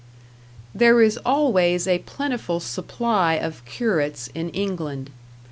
There 0.73 0.99
is 1.03 1.19
always 1.23 1.85
a 1.87 1.99
plentiful 1.99 2.59
supply 2.59 3.35
of 3.35 3.63
curates 3.65 4.29
in 4.33 4.49
England. 4.49 5.11